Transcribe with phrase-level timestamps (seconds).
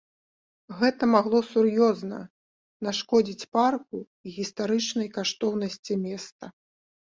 [0.77, 2.19] Гэта магло сур'ёзна
[2.87, 3.97] нашкодзіць парку
[4.29, 6.45] і гістарычнай каштоўнасці места.